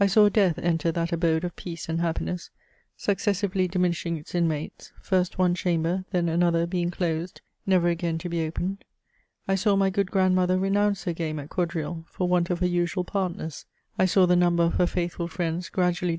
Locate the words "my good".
9.76-10.10